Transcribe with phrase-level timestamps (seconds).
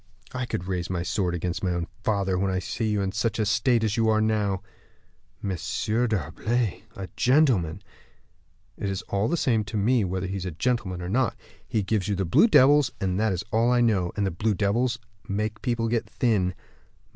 [0.33, 3.37] "I could raise my sword against my own father, when I see you in such
[3.37, 4.63] a state as you are now."
[5.43, 5.49] "M.
[5.49, 7.83] d'Herblay, a gentleman!"
[8.79, 11.35] "It's all the same to me whether he's a gentleman or not.
[11.67, 14.11] He gives you the blue devils, that is all I know.
[14.17, 14.97] And the blue devils
[15.29, 16.55] make people get thin.